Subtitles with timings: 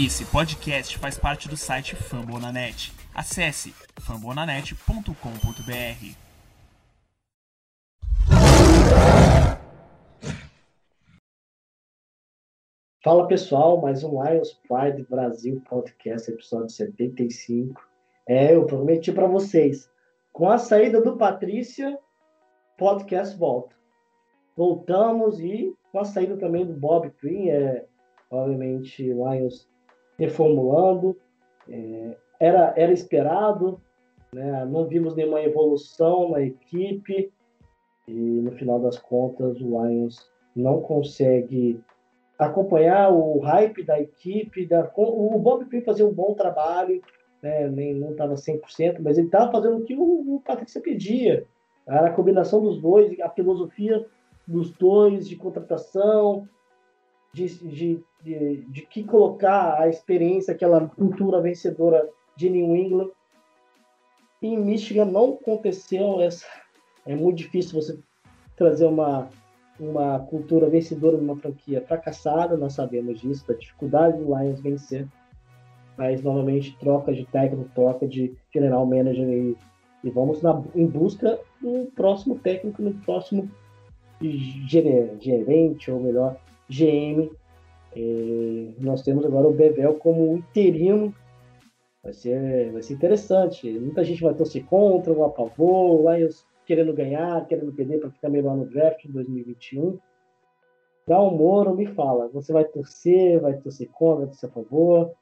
[0.00, 2.92] Esse podcast faz parte do site Fambonanet.
[3.12, 5.10] Acesse fambonanet.com.br.
[13.02, 17.82] Fala pessoal, mais um Lions Pride Brasil Podcast, episódio 75.
[18.28, 19.90] É, eu prometi para vocês,
[20.32, 21.98] com a saída do Patrícia,
[22.78, 23.74] podcast volta.
[24.56, 27.84] Voltamos e com a saída também do Bob Quinn, é,
[28.30, 29.66] obviamente Lions
[30.18, 31.16] reformulando.
[31.68, 33.80] É, era, era esperado,
[34.32, 34.64] né?
[34.64, 37.32] não vimos nenhuma evolução na equipe
[38.06, 41.80] e no final das contas o Lions não consegue
[42.38, 44.66] acompanhar o hype da equipe.
[44.66, 47.02] Da, o Bob Quinn fazia um bom trabalho,
[47.42, 47.68] né?
[47.68, 51.46] Nem, não estava 100%, mas ele estava fazendo o que o, o Patrícia pedia.
[51.86, 54.06] Era a combinação dos dois, a filosofia
[54.46, 56.48] dos dois de contratação,
[57.32, 63.10] de, de, de, de que colocar a experiência, aquela cultura vencedora de New England.
[64.42, 66.46] em Michigan não aconteceu essa.
[67.04, 67.98] É muito difícil você
[68.56, 69.28] trazer uma,
[69.78, 75.06] uma cultura vencedora numa franquia fracassada, nós sabemos disso, da dificuldade do Lions vencer.
[75.96, 79.56] Mas novamente troca de técnico, troca de general manager e,
[80.04, 83.50] e vamos na, em busca do próximo técnico, no próximo
[84.20, 86.36] gerente, ou melhor,
[86.68, 87.30] GM.
[87.96, 91.14] E nós temos agora o Bevel como interino.
[92.02, 93.70] Vai ser, vai ser interessante.
[93.78, 96.14] Muita gente vai torcer contra, ou a favor, lá
[96.64, 99.98] querendo ganhar, querendo perder para ficar melhor no draft em 2021.
[101.06, 105.12] Dá Moro me fala, você vai torcer, vai torcer contra, vai torcer a favor?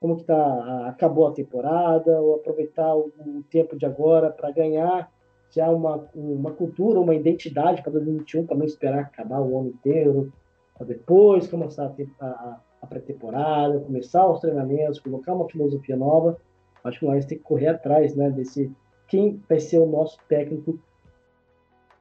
[0.00, 0.88] Como que tá?
[0.88, 2.20] Acabou a temporada?
[2.20, 5.08] Ou aproveitar o, o tempo de agora para ganhar
[5.50, 10.32] já uma, uma cultura, uma identidade para 2021, para não esperar acabar o ano inteiro,
[10.78, 16.40] para depois começar a, a, a pré-temporada, começar os treinamentos, colocar uma filosofia nova.
[16.84, 18.70] Acho que nós tem que correr atrás né, desse
[19.08, 20.78] quem vai ser o nosso técnico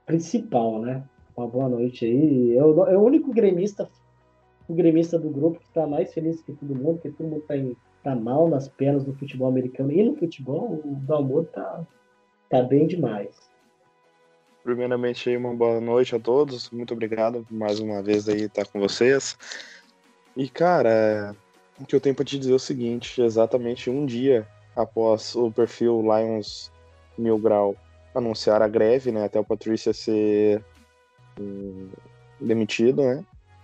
[0.05, 1.03] principal, né?
[1.35, 2.55] Uma boa noite aí.
[2.55, 3.89] Eu, é o único gremista,
[4.67, 7.55] o gremista do grupo que está mais feliz que todo mundo, porque todo mundo está
[8.03, 11.85] tá mal nas pernas do futebol americano e no futebol, o Dalmor tá,
[12.49, 13.49] tá bem demais.
[14.67, 16.69] Primeiramente, uma boa noite a todos.
[16.71, 19.37] Muito obrigado mais uma vez aí estar com vocês.
[20.35, 21.33] E, cara,
[21.79, 24.45] o que eu tenho para te dizer é o seguinte: exatamente um dia
[24.75, 26.69] após o perfil Lions
[27.17, 27.77] Mil Grau
[28.13, 30.61] anunciar a greve, né, até o Patrícia ser
[31.39, 31.87] hum,
[32.37, 33.23] demitido, né,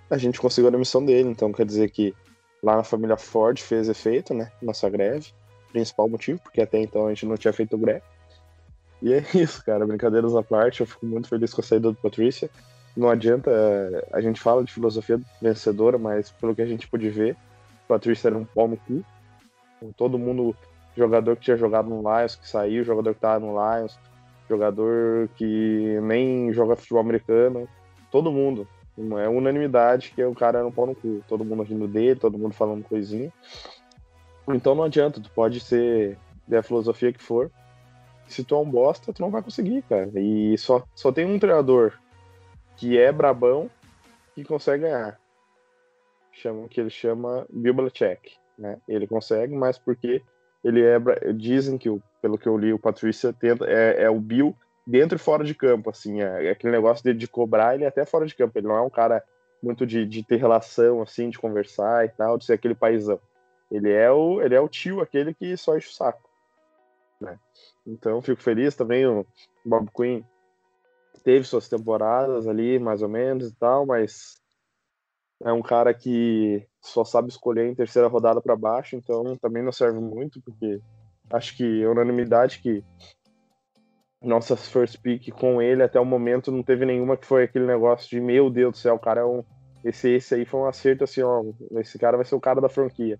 [0.09, 1.27] a gente conseguiu a demissão dele.
[1.27, 2.15] Então, quer dizer que
[2.63, 5.33] lá na família Ford fez efeito, né, nossa greve.
[5.69, 8.12] Principal motivo, porque até então a gente não tinha feito greve.
[9.03, 9.85] E é isso, cara.
[9.85, 12.49] Brincadeiras à parte, eu fico muito feliz com a saída do Patrícia.
[12.95, 13.51] Não adianta,
[14.13, 17.33] a gente fala de filosofia vencedora, mas pelo que a gente pôde ver,
[17.83, 19.03] o Patrícia era um pau no cu.
[19.97, 20.55] Todo mundo,
[20.95, 23.99] jogador que tinha jogado no Lions, que saiu, jogador que tava no Lions,
[24.47, 27.67] jogador que nem joga futebol americano,
[28.09, 28.67] todo mundo.
[29.19, 31.21] É unanimidade que o cara era um pau no cu.
[31.27, 33.33] Todo mundo rindo dele, todo mundo falando coisinha.
[34.47, 37.49] Então não adianta, tu pode ser da filosofia que for,
[38.27, 40.09] se tu é um bosta, tu não vai conseguir, cara.
[40.15, 41.93] E só, só tem um treinador
[42.77, 43.69] que é brabão
[44.33, 45.19] que consegue ganhar.
[46.31, 47.75] Chama, que ele chama Bill
[48.57, 48.79] né?
[48.87, 50.21] Ele consegue, mas porque
[50.63, 50.99] ele é.
[51.33, 51.89] Dizem que,
[52.21, 54.55] pelo que eu li, o Patrícia tenta, é, é o Bill
[54.85, 56.21] dentro e fora de campo, assim.
[56.21, 58.57] É, é aquele negócio de, de cobrar ele até fora de campo.
[58.57, 59.23] Ele não é um cara
[59.61, 63.19] muito de, de ter relação, assim, de conversar e tal, de ser aquele paizão.
[63.71, 66.29] Ele é o, ele é o tio, aquele que só enche o saco.
[67.23, 67.39] Né?
[67.85, 69.05] Então fico feliz também.
[69.07, 69.25] O
[69.65, 70.23] Bob Quinn
[71.23, 74.41] teve suas temporadas ali, mais ou menos e tal, mas
[75.43, 79.71] é um cara que só sabe escolher em terceira rodada para baixo, então também não
[79.71, 80.81] serve muito, porque
[81.31, 82.83] acho que unanimidade que
[84.21, 88.09] nossa first pick com ele até o momento não teve nenhuma que foi aquele negócio
[88.09, 89.43] de meu Deus do céu, o cara é um
[89.83, 91.43] esse esse aí foi um acerto assim, ó,
[91.79, 93.19] esse cara vai ser o cara da franquia.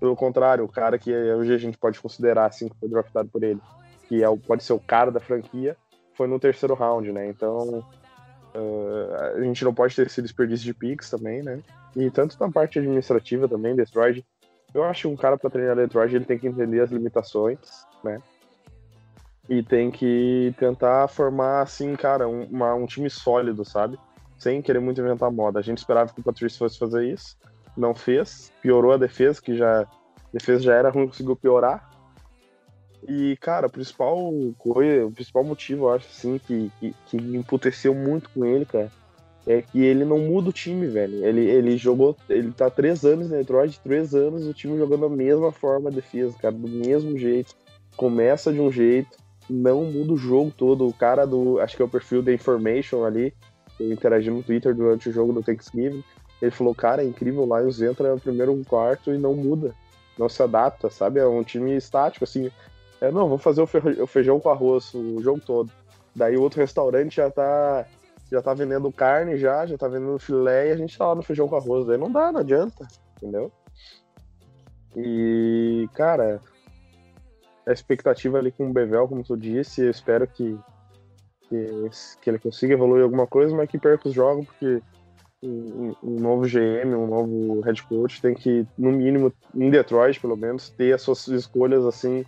[0.00, 3.42] Pelo contrário, o cara que hoje a gente pode considerar assim que foi draftado por
[3.42, 3.60] ele,
[4.08, 5.76] que é o, pode ser o cara da franquia,
[6.14, 7.28] foi no terceiro round, né?
[7.28, 7.84] Então
[8.54, 11.60] uh, a gente não pode ter esse desperdício de picks também, né?
[11.94, 14.24] E tanto na parte administrativa também, Detroit,
[14.72, 17.58] eu acho que um cara para treinar Detroit ele tem que entender as limitações,
[18.02, 18.22] né?
[19.48, 23.98] E tem que tentar formar, assim, cara, um, uma, um time sólido, sabe?
[24.38, 25.58] Sem querer muito inventar moda.
[25.58, 27.36] A gente esperava que o Patrice fosse fazer isso
[27.76, 29.86] não fez, piorou a defesa, que já a
[30.32, 31.90] defesa já era ruim, conseguiu piorar.
[33.08, 37.94] E, cara, o principal coisa, o principal motivo, eu acho, assim, que, que, que emputeceu
[37.94, 38.90] muito com ele, cara,
[39.46, 41.24] é que ele não muda o time, velho.
[41.24, 45.16] Ele, ele jogou, ele tá três anos em Detroit, três anos o time jogando da
[45.16, 47.54] mesma forma a defesa, cara, do mesmo jeito.
[47.96, 49.16] Começa de um jeito,
[49.48, 50.86] não muda o jogo todo.
[50.86, 53.34] O cara do, acho que é o perfil da Information ali,
[53.78, 56.04] eu interagi no Twitter durante o jogo do Thanksgiving,
[56.40, 59.74] ele falou, cara, é incrível, o Lions entra no primeiro quarto e não muda,
[60.18, 61.20] não se adapta, sabe?
[61.20, 62.50] É um time estático, assim.
[63.00, 65.70] É, não, vou fazer o feijão com arroz o jogo todo.
[66.14, 67.86] Daí o outro restaurante já tá
[68.30, 71.22] já tá vendendo carne já, já tá vendendo filé e a gente tá lá no
[71.22, 71.86] feijão com arroz.
[71.86, 72.86] Daí não dá, não adianta,
[73.16, 73.50] entendeu?
[74.96, 76.40] E, cara,
[77.66, 80.58] a expectativa ali com o Bevel, como tu disse, eu espero que,
[81.48, 81.66] que,
[82.20, 84.82] que ele consiga evoluir alguma coisa, mas que perca os jogos, porque
[85.42, 90.36] um, um, novo GM, um novo head coach tem que, no mínimo, em Detroit, pelo
[90.36, 92.24] menos, ter as suas escolhas assim,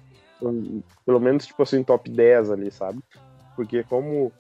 [1.05, 3.01] pelo menos, tipo assim, top 10 ali, sabe?
[3.55, 4.33] Porque como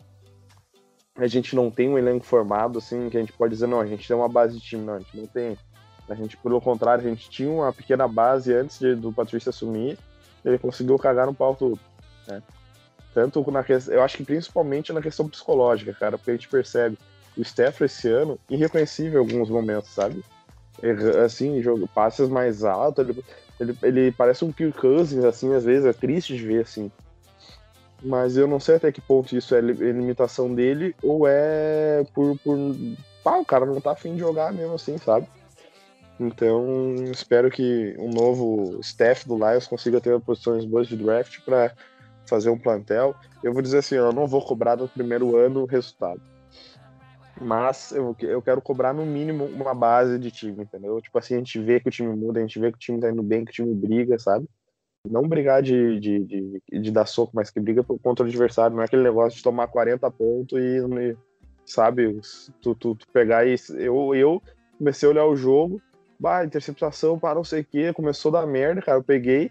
[1.16, 3.86] a gente não tem um elenco formado, assim, que a gente pode dizer, não, a
[3.86, 5.56] gente tem uma base de time, não, a gente não tem.
[6.08, 9.98] A gente, pelo contrário, a gente tinha uma pequena base antes de, do Patrício assumir,
[10.44, 11.78] ele conseguiu cagar no pau tudo,
[12.26, 12.42] né?
[13.14, 16.98] Tanto na eu acho que principalmente na questão psicológica, cara, porque a gente percebe
[17.37, 20.23] o Stafford esse ano irreconhecível em alguns momentos, sabe?
[21.25, 23.25] Assim, jogo, passes mais altos, ele,
[23.61, 26.90] ele, ele parece um Kirk Cousins, assim, às vezes é triste de ver, assim.
[28.02, 32.37] Mas eu não sei até que ponto isso é, é limitação dele ou é por.
[32.38, 32.56] por...
[33.23, 35.28] Pá, o cara não tá afim de jogar mesmo assim, sabe?
[36.19, 41.73] Então, espero que um novo staff do Lions consiga ter posições boas de draft para
[42.26, 43.14] fazer um plantel.
[43.43, 46.20] Eu vou dizer assim, eu não vou cobrar no primeiro ano o resultado.
[47.42, 51.00] Mas eu, eu quero cobrar no mínimo uma base de time, entendeu?
[51.00, 53.00] Tipo assim, a gente vê que o time muda, a gente vê que o time
[53.00, 54.46] tá indo bem, que o time briga, sabe?
[55.08, 58.76] não brigar de, de, de, de, dar soco, mas que briga contra o adversário.
[58.76, 61.16] Não é aquele negócio de tomar 40 pontos e,
[61.66, 62.20] sabe,
[62.60, 63.56] tu, tu, tu, pegar e.
[63.78, 64.42] Eu, eu
[64.78, 65.80] comecei a olhar o jogo,
[66.18, 68.98] bah, interceptação para não sei o que, começou a dar merda, cara.
[68.98, 69.50] Eu peguei,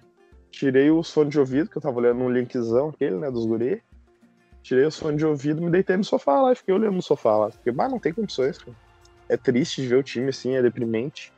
[0.50, 3.82] tirei os fones de ouvido, que eu tava olhando no linkzão aquele, né, dos guri.
[4.64, 7.50] Tirei os fones de ouvido, me deitei no sofá lá fiquei olhando no sofá lá.
[7.50, 8.76] Porque, bah, não tem condições, cara.
[9.28, 11.34] É triste de ver o time assim, é deprimente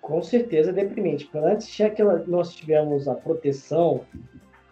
[0.00, 1.26] com certeza é deprimente.
[1.26, 4.00] Porque antes tinha aquela, nós tivemos a proteção,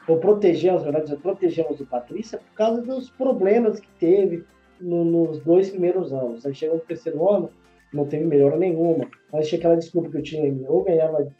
[0.06, 4.44] ou protegemos, na verdade, protegemos o Patrícia por causa dos problemas que teve
[4.80, 6.44] no, nos dois primeiros anos.
[6.44, 7.50] Aí chegou no terceiro ano,
[7.92, 9.08] não teve melhora nenhuma.
[9.32, 11.32] Mas tinha aquela desculpa que eu tinha, ou ganhava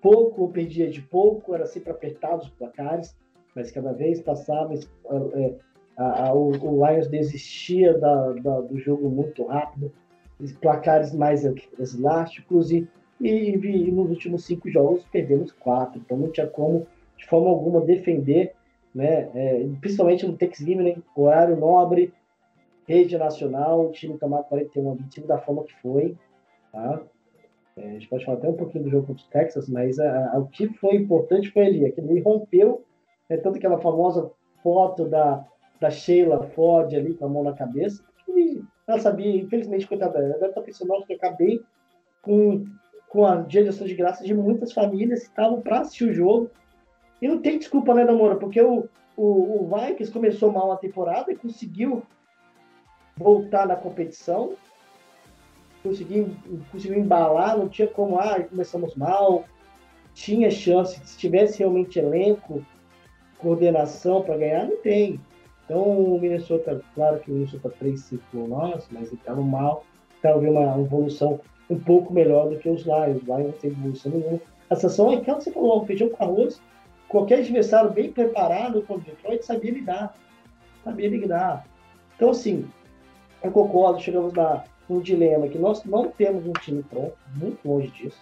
[0.00, 3.16] pouco, ou perdia de pouco, era sempre apertado os placares,
[3.54, 5.54] mas cada vez passava, é,
[5.96, 9.92] a, a, o, o Lions desistia da, da, do jogo muito rápido,
[10.60, 12.88] placares mais elásticos e
[13.20, 16.86] e, e nos últimos cinco jogos perdemos quatro, então não tinha como,
[17.16, 18.52] de forma alguma, defender,
[18.94, 19.30] né?
[19.34, 20.96] É, principalmente no Thanksgiving, né?
[21.16, 22.12] horário nobre,
[22.86, 26.16] rede nacional, o time tomar 41 a 20 da forma que foi,
[26.72, 27.02] tá?
[27.76, 30.34] É, a gente pode falar até um pouquinho do jogo contra o Texas, mas a,
[30.34, 32.84] a, o que foi importante foi ali, aquele ele rompeu,
[33.28, 34.30] né, tanto aquela famosa
[34.62, 35.44] foto da,
[35.80, 40.34] da Sheila Ford ali com a mão na cabeça, que ela sabia, infelizmente, coitada, ela
[40.34, 41.62] deve estar pensando, nossa, eu acabei
[42.22, 42.64] com
[43.14, 46.12] com a dia de ação de graça de muitas famílias que estavam para assistir o
[46.12, 46.50] jogo.
[47.22, 48.34] E não tem desculpa, né, Namora?
[48.34, 52.02] Porque o, o, o Vikings começou mal a temporada e conseguiu
[53.16, 54.54] voltar na competição,
[55.80, 56.34] conseguiu,
[56.72, 59.44] conseguiu embalar, não tinha como, ah, começamos mal,
[60.12, 62.66] tinha chance, se tivesse realmente elenco,
[63.44, 65.20] coordenação para ganhar, não tem.
[65.64, 69.84] Então o Minnesota, claro que o Minnesota 3-5 nós, mas ele estava mal,
[70.16, 73.18] estava vendo uma evolução um pouco melhor do que os Lions.
[73.18, 74.40] Os Lions não tem evolução nenhuma.
[74.70, 76.60] A sensação é que, você falou, feijão com arroz,
[77.08, 80.14] qualquer adversário bem preparado como o Detroit sabia lidar.
[80.82, 81.66] Sabia lidar.
[82.16, 82.66] Então, assim,
[83.42, 87.88] eu concordo, chegamos na, num dilema que nós não temos um time pronto, muito longe
[87.88, 88.20] disso.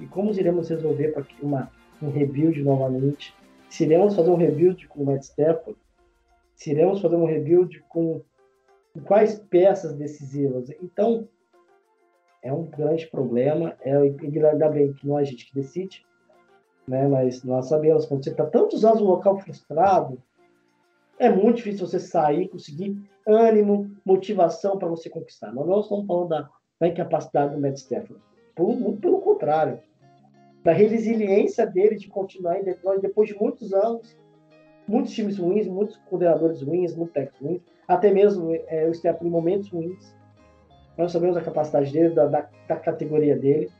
[0.00, 1.70] E como iremos resolver para uma,
[2.02, 3.34] um rebuild novamente?
[3.72, 5.80] Se iremos fazer um rebuild com o Matt Stafford?
[6.54, 8.20] Se iremos fazer um rebuild com,
[8.92, 10.68] com quais peças decisivas?
[10.82, 11.26] Então,
[12.42, 13.74] é um grande problema.
[13.80, 16.04] É, ainda bem que não é a gente que decide,
[16.86, 17.08] né?
[17.08, 20.22] mas nós sabemos quando você está tantos anos no local frustrado,
[21.18, 22.94] é muito difícil você sair, conseguir
[23.26, 25.50] ânimo, motivação para você conquistar.
[25.50, 28.22] Mas nós estamos falando da, da incapacidade do Matt Stafford.
[28.58, 29.80] Muito pelo contrário.
[30.62, 34.16] Da resiliência dele de continuar em Detroit depois de muitos anos,
[34.86, 39.30] muitos times ruins, muitos coordenadores ruins, muitos técnicos ruins, até mesmo é, o Stafford em
[39.30, 40.14] momentos ruins
[40.96, 43.70] nós sabemos a capacidade dele, da, da, da categoria dele.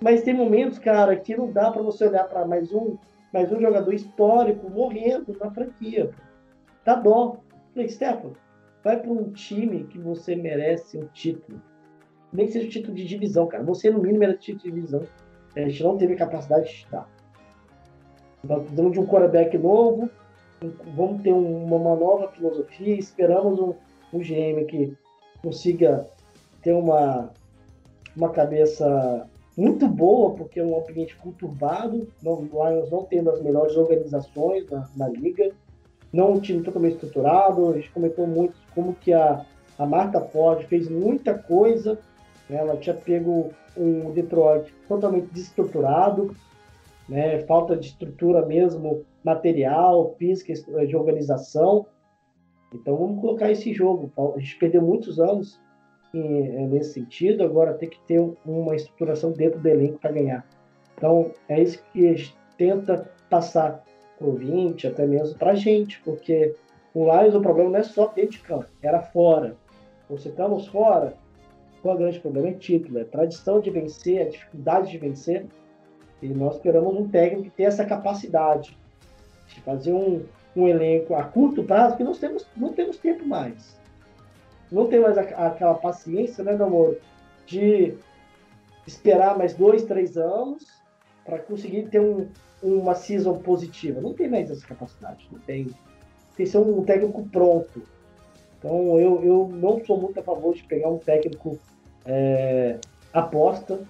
[0.00, 2.96] Mas tem momentos, cara, que não dá para você olhar para mais um,
[3.32, 6.10] mais um jogador histórico morrendo na franquia.
[6.84, 7.36] Dá dó.
[7.74, 8.34] Falei, Stefano,
[8.82, 11.60] vai para um time que você merece um título.
[12.32, 13.62] Nem que seja um título de divisão, cara.
[13.64, 15.02] Você, no mínimo, merece título de divisão.
[15.56, 17.08] A gente não teve capacidade de dar.
[18.42, 20.08] Nós precisamos de um quarterback novo,
[20.94, 23.74] vamos ter uma, uma nova filosofia, esperamos um,
[24.12, 24.96] um GM que
[25.42, 26.06] consiga
[26.62, 27.30] ter uma,
[28.16, 33.76] uma cabeça muito boa, porque é um ambiente conturbado, não, Lions não tendo as melhores
[33.76, 35.52] organizações na, na liga,
[36.12, 39.44] não um time totalmente estruturado, a gente comentou muito como que a,
[39.78, 41.98] a Marta Ford fez muita coisa?
[42.52, 46.34] Ela tinha pego um Detroit totalmente desestruturado,
[47.08, 47.40] né?
[47.40, 50.52] falta de estrutura mesmo, material, física,
[50.86, 51.86] de organização.
[52.72, 54.12] Então vamos colocar esse jogo.
[54.36, 55.60] A gente perdeu muitos anos
[56.14, 60.46] em, nesse sentido, agora tem que ter uma estruturação dentro do elenco para ganhar.
[60.96, 63.82] Então é isso que a gente tenta passar
[64.18, 66.54] para o 20, até mesmo para a gente, porque
[66.92, 69.56] o Lions o problema não é só dentro de campo, era fora.
[70.08, 71.14] Você estamos fora,
[71.82, 72.48] qual é o grande problema?
[72.48, 75.46] É título, é tradição de vencer, é dificuldade de vencer.
[76.22, 78.76] E nós esperamos um técnico que tenha essa capacidade
[79.48, 83.78] de fazer um, um elenco a curto prazo, que nós temos, não temos tempo mais.
[84.70, 86.98] Não tem mais a, aquela paciência, né, meu amor,
[87.46, 87.94] de
[88.86, 90.66] esperar mais dois, três anos
[91.24, 92.28] para conseguir ter um,
[92.62, 94.00] uma season positiva.
[94.00, 95.28] Não tem mais essa capacidade.
[95.30, 95.66] Não tem.
[96.36, 97.82] Tem que ser um técnico pronto.
[98.60, 101.58] Então eu, eu não sou muito a favor de pegar um técnico
[102.04, 102.78] é,
[103.12, 103.80] aposta.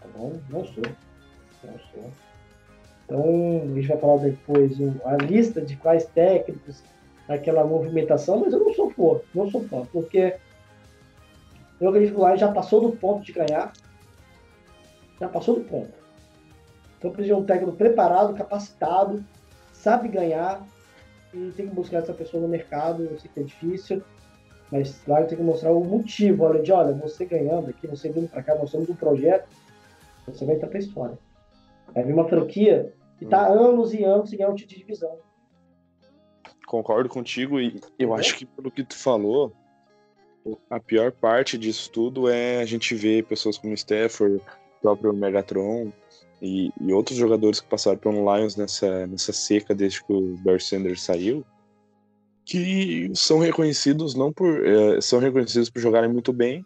[0.00, 0.32] Tá bom?
[0.48, 0.82] Não sou.
[1.62, 2.10] Não sou.
[3.04, 4.72] Então, a gente vai falar depois
[5.04, 6.82] a lista de quais técnicos,
[7.28, 10.36] aquela movimentação, mas eu não sou fã, não sou fã, porque
[11.80, 13.72] o organismo lá já passou do ponto de ganhar,
[15.20, 15.92] já passou do ponto.
[16.98, 19.24] Então precisa de um técnico preparado, capacitado,
[19.72, 20.66] sabe ganhar
[21.32, 24.02] e tem que buscar essa pessoa no mercado, eu sei que é difícil,
[24.70, 28.10] mas lá eu tenho que mostrar o motivo, olha, de olha, você ganhando aqui, você
[28.10, 29.48] vindo para cá, nós somos um projeto,
[30.26, 31.18] você vai entrar para a história.
[31.94, 33.70] Vai vir uma franquia que está hum.
[33.70, 35.18] anos e anos sem ganhar um título de divisão.
[36.66, 38.18] Concordo contigo e eu é?
[38.18, 39.52] acho que pelo que tu falou,
[40.68, 45.92] a pior parte disso tudo é a gente ver pessoas como Stafford, o próprio Megatron
[46.40, 50.60] e, e, outros jogadores que passaram pelo Lions nessa, nessa seca desde que o Barry
[50.60, 51.44] Sanders saiu,
[52.44, 56.64] que são reconhecidos não por é, são reconhecidos por jogarem muito bem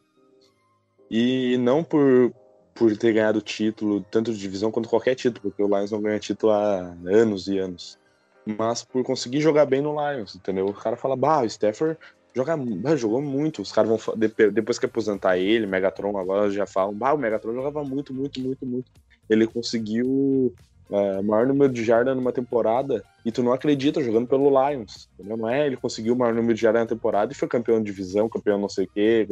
[1.10, 2.32] e não por
[2.74, 6.18] por ter ganhado título, tanto de divisão quanto qualquer título, porque o Lions não ganha
[6.18, 7.98] título há anos e anos.
[8.46, 10.66] Mas por conseguir jogar bem no Lions, entendeu?
[10.66, 11.98] O cara fala, bah, o Stafford
[12.34, 12.56] joga,
[12.96, 13.60] jogou muito.
[13.60, 17.84] Os caras vão, depois que aposentar ele, Megatron agora já falam, bah, o Megatron jogava
[17.84, 18.90] muito, muito, muito, muito.
[19.30, 20.52] Ele conseguiu
[20.90, 25.36] é, maior número de jardas numa temporada e tu não acredita jogando pelo Lions, entendeu?
[25.36, 25.66] Não é?
[25.66, 28.58] Ele conseguiu o maior número de jardas na temporada e foi campeão de divisão, campeão
[28.58, 29.28] não sei o que,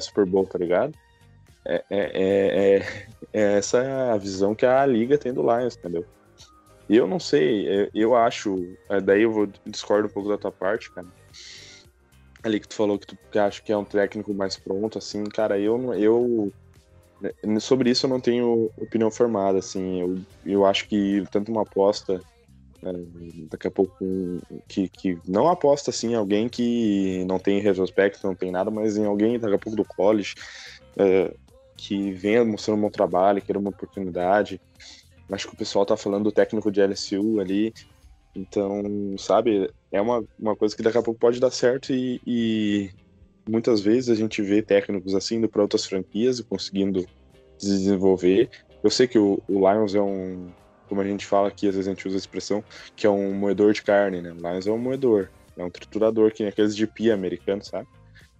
[0.00, 0.94] Super Bowl, tá ligado?
[1.66, 2.76] É, é, é,
[3.34, 6.06] é, essa a visão que a liga tem do Lions, entendeu?
[6.88, 8.66] E eu não sei, eu acho,
[9.04, 11.06] daí eu vou discordo um pouco da tua parte, cara.
[12.42, 15.58] Ali que tu falou que tu acha que é um técnico mais pronto, assim, cara,
[15.58, 16.50] eu eu
[17.60, 22.20] sobre isso eu não tenho opinião formada, assim, eu, eu acho que tanto uma aposta
[23.50, 23.92] daqui a pouco
[24.68, 29.04] que, que não aposta assim alguém que não tem retrospecto, não tem nada, mas em
[29.04, 30.34] alguém daqui a pouco do college,
[31.76, 34.60] que venha mostrando um bom trabalho, queira uma oportunidade.
[35.30, 37.72] Acho que o pessoal tá falando do técnico de LSU ali.
[38.34, 38.82] Então,
[39.18, 42.90] sabe, é uma, uma coisa que daqui a pouco pode dar certo e, e
[43.48, 47.06] muitas vezes a gente vê técnicos assim indo para outras franquias e conseguindo
[47.56, 48.50] se desenvolver.
[48.82, 50.48] Eu sei que o, o, Lions é um,
[50.88, 52.62] como a gente fala aqui, às vezes a gente usa a expressão,
[52.94, 54.32] que é um moedor de carne, né?
[54.32, 57.88] O Lions é um moedor, é um triturador, que nem aqueles de pia americanos, sabe?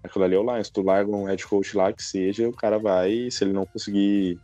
[0.03, 0.71] Aquilo ali é o Lions.
[0.71, 4.39] Tu larga um head coach lá que seja, o cara vai, se ele não conseguir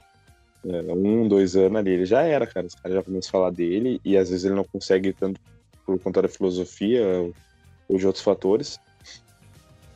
[0.66, 2.66] é, um, dois anos ali, ele já era, cara.
[2.66, 5.40] Os caras já começam a falar dele e às vezes ele não consegue tanto
[5.86, 7.04] por conta da filosofia
[7.88, 8.78] ou de outros fatores.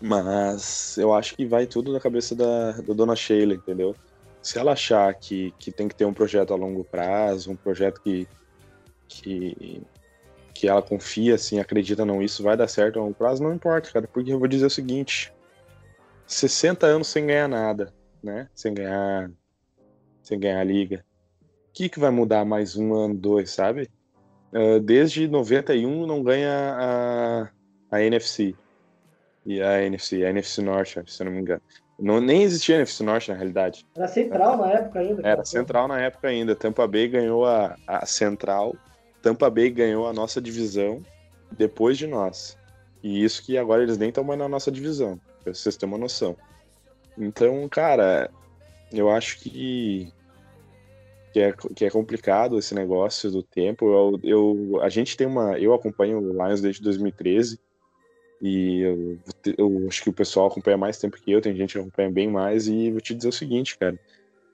[0.00, 3.96] Mas eu acho que vai tudo na cabeça da, da dona Sheila, entendeu?
[4.40, 8.00] Se ela achar que, que tem que ter um projeto a longo prazo, um projeto
[8.00, 8.28] que,
[9.08, 9.82] que,
[10.54, 13.90] que ela confia, assim, acredita não, isso vai dar certo a longo prazo, não importa,
[13.90, 15.32] cara, porque eu vou dizer o seguinte,
[16.26, 18.48] 60 anos sem ganhar nada, né?
[18.54, 19.30] Sem ganhar,
[20.22, 21.04] sem ganhar a liga.
[21.70, 23.90] O que, que vai mudar mais um ano, dois, sabe?
[24.52, 27.50] Uh, desde 91 não ganha a,
[27.90, 28.54] a NFC.
[29.48, 31.62] E a NFC, a NFC Norte, se eu não me engano.
[31.98, 33.86] Não, nem existia a NFC Norte, na realidade.
[33.96, 35.26] Era central na época ainda.
[35.26, 36.54] Era central na época ainda.
[36.54, 38.76] Tampa Bay ganhou a, a central.
[39.22, 41.02] Tampa Bay ganhou a nossa divisão
[41.50, 42.58] depois de nós.
[43.02, 45.98] E isso que agora eles nem estão mais na nossa divisão, pra vocês terem uma
[45.98, 46.36] noção.
[47.16, 48.30] Então, cara,
[48.92, 50.12] eu acho que,
[51.32, 53.86] que, é, que é complicado esse negócio do tempo.
[53.86, 55.58] Eu, eu, a gente tem uma.
[55.58, 57.58] Eu acompanho o Lions desde 2013.
[58.40, 59.18] E eu,
[59.58, 62.28] eu, acho que o pessoal acompanha mais tempo que eu, tem gente que acompanha bem
[62.28, 63.98] mais, e vou te dizer o seguinte, cara.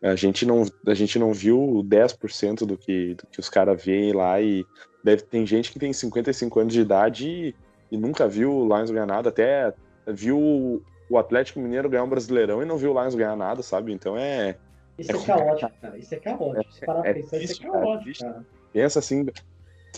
[0.03, 4.13] A gente não, a gente não viu 10% do que, do que os caras veem
[4.13, 4.65] lá, e
[5.03, 7.55] deve, tem gente que tem 55 anos de idade e,
[7.91, 9.73] e nunca viu o Lions ganhar nada, até
[10.07, 13.93] viu o Atlético Mineiro ganhar um Brasileirão e não viu o Lions ganhar nada, sabe?
[13.93, 14.57] Então é.
[14.99, 15.99] Isso é, é caótico, cara.
[15.99, 16.85] Isso é caótico.
[17.05, 18.33] É, pensar, isso é caótico, cara.
[18.33, 18.47] cara.
[18.73, 19.27] Pensa assim,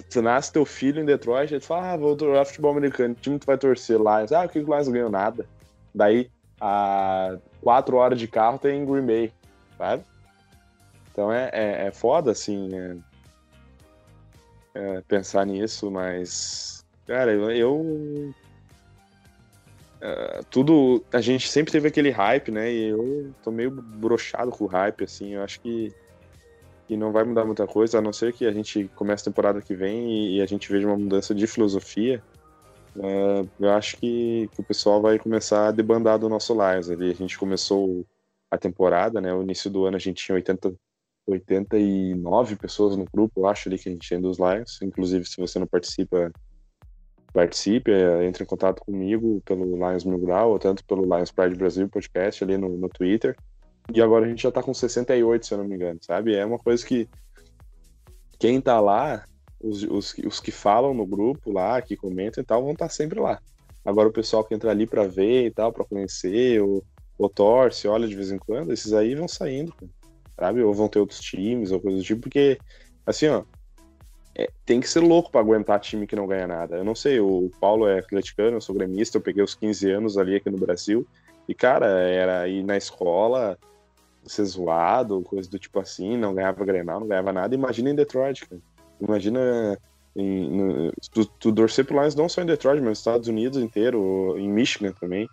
[0.09, 3.39] você nasce teu filho em Detroit, tu fala, ah, vou jogar futebol americano, que time
[3.39, 3.99] tu vai torcer?
[3.99, 4.33] Lions.
[4.33, 5.11] Ah, o que o Lions ganhou?
[5.11, 5.47] Nada.
[5.95, 9.33] Daí, a quatro horas de carro tem Green Bay,
[9.79, 10.05] sabe?
[11.11, 12.97] Então é, é, é foda, assim, é,
[14.75, 18.35] é, pensar nisso, mas, cara, eu, eu
[19.97, 21.05] Uh, tudo.
[21.11, 22.71] A gente sempre teve aquele hype, né?
[22.71, 25.35] E eu tô meio brochado com o hype, assim.
[25.35, 25.93] Eu acho que,
[26.87, 29.61] que não vai mudar muita coisa, a não ser que a gente comece a temporada
[29.61, 32.23] que vem e, e a gente veja uma mudança de filosofia.
[32.95, 36.89] Uh, eu acho que, que, o pessoal vai começar a debandar do nosso Lions.
[36.89, 37.11] Ali.
[37.11, 38.07] A gente começou
[38.51, 39.35] a temporada, né?
[39.35, 40.75] O início do ano a gente tinha 80,
[41.27, 44.81] 89 pessoas no grupo, eu acho ali que a gente tem dos Lions.
[44.81, 46.33] Inclusive, se você não participa,
[47.33, 51.57] participe, é, entre em contato comigo pelo Lions Mil Grau, ou tanto pelo Lions Pride
[51.57, 53.37] Brasil podcast ali no, no Twitter.
[53.95, 56.35] E agora a gente já tá com 68, se eu não me engano, sabe?
[56.35, 57.09] É uma coisa que
[58.39, 59.25] quem tá lá,
[59.61, 62.91] os, os, os que falam no grupo lá, que comentam e tal, vão estar tá
[62.91, 63.41] sempre lá.
[63.85, 66.85] Agora o pessoal que entra ali para ver e tal, para conhecer, ou,
[67.17, 69.73] ou torce, olha de vez em quando, esses aí vão saindo,
[70.39, 70.63] sabe?
[70.63, 72.59] Ou vão ter outros times, ou coisa do tipo, porque,
[73.07, 73.45] assim, ó,
[74.37, 76.77] é, tem que ser louco para aguentar time que não ganha nada.
[76.77, 80.19] Eu não sei, o Paulo é atleticano, eu sou gremista, eu peguei os 15 anos
[80.19, 81.07] ali aqui no Brasil,
[81.49, 83.57] e cara, era ir na escola,
[84.27, 87.55] ser zoado, coisa do tipo assim, não ganhava Grenal, não ganhava nada.
[87.55, 88.61] Imagina em Detroit, cara.
[89.01, 89.79] Imagina
[90.15, 93.63] em, no, tu, tu torcer pro Lions não só em Detroit, mas nos Estados Unidos
[93.63, 95.29] inteiro, em Michigan também.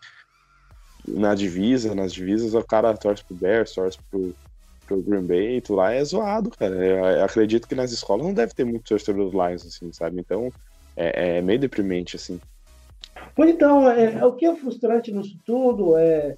[1.07, 4.33] Na divisa, nas divisas, o cara torce pro Bears, torce pro,
[4.87, 6.75] pro Green Bay, tu lá é zoado, cara.
[6.75, 10.19] Eu, eu, acredito que nas escolas não deve ter muito torcedor dos Lions, assim, sabe?
[10.19, 10.49] Então
[10.95, 12.39] é, é meio deprimente, assim.
[13.35, 16.37] Pois então, é, é, o que é frustrante nisso tudo é,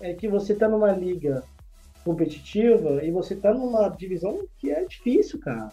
[0.00, 1.44] é que você tá numa liga
[2.04, 5.70] competitiva e você tá numa divisão que é difícil, cara.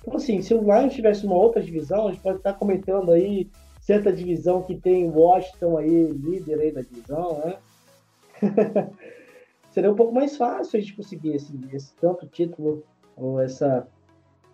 [0.00, 3.50] Então, assim, se o Lions tivesse uma outra divisão, a gente pode estar comentando aí
[3.80, 7.56] certa divisão que tem Washington aí, líder aí da divisão, né?
[9.74, 12.84] seria um pouco mais fácil a gente conseguir esse, esse tanto título
[13.16, 13.88] ou essa,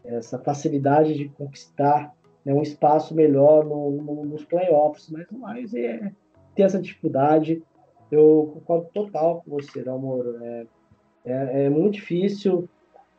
[0.02, 6.10] essa facilidade de conquistar né, um espaço melhor no, no, nos playoffs, mas mais é
[6.54, 7.62] ter essa dificuldade.
[8.10, 10.38] Eu concordo total com você, amor.
[10.42, 10.66] É,
[11.24, 12.68] é, é, muito difícil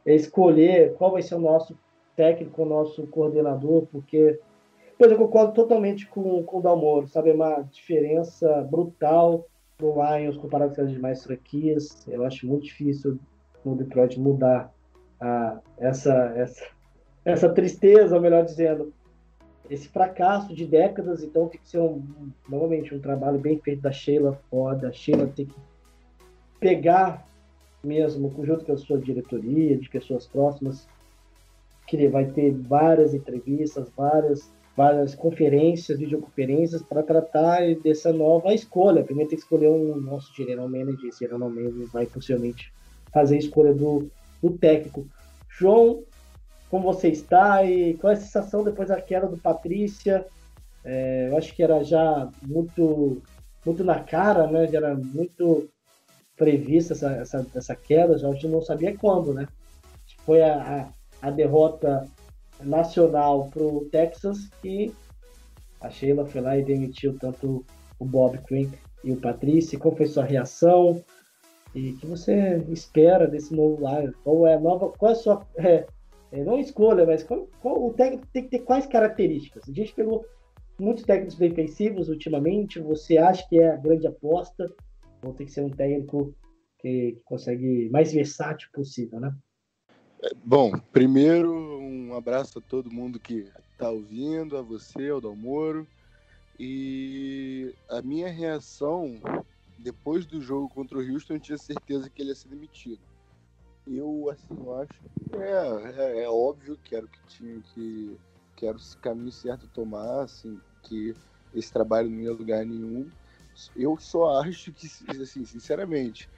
[0.05, 1.77] escolher qual vai ser o nosso
[2.15, 4.39] técnico, o nosso coordenador, porque
[4.97, 7.31] pois eu concordo totalmente com, com o Dalmoro, sabe?
[7.31, 9.45] É uma diferença brutal
[9.77, 12.07] pro Lions comparado com as demais franquias.
[12.07, 13.17] Eu acho muito difícil
[13.65, 14.71] no Detroit mudar
[15.77, 16.67] essa, essa,
[17.25, 18.93] essa tristeza, ou melhor dizendo,
[19.69, 21.23] esse fracasso de décadas.
[21.23, 22.03] Então tem que ser um,
[22.47, 24.89] novamente um trabalho bem feito da Sheila foda.
[24.89, 25.55] A Sheila tem que
[26.59, 27.25] pegar
[27.83, 30.87] mesmo, junto com a sua diretoria, de pessoas próximas,
[31.87, 39.03] que vai ter várias entrevistas, várias várias conferências, videoconferências para tratar dessa nova escolha.
[39.03, 42.71] Primeiro tem que escolher um nosso general manager, esse general manager vai possivelmente
[43.13, 44.09] fazer a escolha do,
[44.41, 45.05] do técnico.
[45.49, 46.03] João,
[46.69, 50.25] como você está e qual é a sensação depois da queda do Patrícia?
[50.83, 53.21] É, eu acho que era já muito,
[53.65, 54.67] muito na cara, né?
[54.67, 55.69] Já era muito
[56.41, 59.47] prevista essa, essa, essa queda, já a gente não sabia quando, né?
[60.25, 60.89] Foi a,
[61.21, 62.09] a, a derrota
[62.59, 64.91] nacional para o Texas e
[65.79, 67.63] a Sheila foi lá e demitiu tanto
[67.99, 68.71] o Bob Quinn
[69.03, 69.77] e o Patrício.
[69.77, 71.03] Qual foi sua reação?
[71.75, 74.15] E o que você espera desse novo Lions?
[74.23, 74.89] Qual é a nova?
[74.97, 75.85] Qual é a sua é,
[76.31, 79.69] é, não escolha, mas qual, qual, o técnico tem que ter quais características?
[79.69, 80.25] A gente pegou
[80.79, 82.79] muitos técnicos defensivos ultimamente.
[82.79, 84.67] Você acha que é a grande aposta?
[85.23, 86.35] Ou tem que ser um técnico
[86.79, 89.35] que, que consegue mais versátil possível, né?
[90.43, 91.51] Bom, primeiro
[92.11, 95.87] um abraço a todo mundo que está ouvindo, a você, ao Dalmoro.
[96.59, 99.19] E a minha reação,
[99.77, 103.01] depois do jogo contra o Houston, eu tinha certeza que ele ia ser demitido.
[103.87, 108.15] Eu, assim, eu acho que é, é, é óbvio que era o que tinha que,
[108.55, 111.15] que era o caminho certo tomar, assim, que
[111.53, 113.09] esse trabalho não ia lugar nenhum.
[113.75, 114.87] Eu só acho que,
[115.21, 116.29] assim, sinceramente,